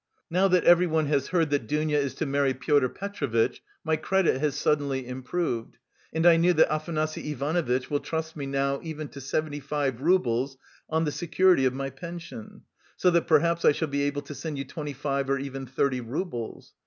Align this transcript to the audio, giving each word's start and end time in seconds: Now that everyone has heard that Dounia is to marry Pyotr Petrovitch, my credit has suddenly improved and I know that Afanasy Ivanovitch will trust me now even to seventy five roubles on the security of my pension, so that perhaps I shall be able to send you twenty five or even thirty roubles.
Now 0.31 0.47
that 0.47 0.63
everyone 0.63 1.05
has 1.05 1.27
heard 1.27 1.51
that 1.51 1.67
Dounia 1.67 1.99
is 1.99 2.15
to 2.15 2.25
marry 2.25 2.55
Pyotr 2.55 2.89
Petrovitch, 2.89 3.61
my 3.83 3.97
credit 3.97 4.41
has 4.41 4.55
suddenly 4.55 5.05
improved 5.07 5.77
and 6.11 6.25
I 6.25 6.37
know 6.37 6.53
that 6.53 6.69
Afanasy 6.71 7.25
Ivanovitch 7.29 7.91
will 7.91 7.99
trust 7.99 8.35
me 8.35 8.47
now 8.47 8.79
even 8.81 9.09
to 9.09 9.21
seventy 9.21 9.59
five 9.59 10.01
roubles 10.01 10.57
on 10.89 11.05
the 11.05 11.11
security 11.11 11.65
of 11.65 11.75
my 11.75 11.91
pension, 11.91 12.63
so 12.97 13.11
that 13.11 13.27
perhaps 13.27 13.63
I 13.63 13.73
shall 13.73 13.89
be 13.89 14.01
able 14.01 14.23
to 14.23 14.33
send 14.33 14.57
you 14.57 14.65
twenty 14.65 14.93
five 14.93 15.29
or 15.29 15.37
even 15.37 15.67
thirty 15.67 16.01
roubles. 16.01 16.73